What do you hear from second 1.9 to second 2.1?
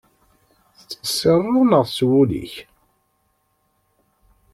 s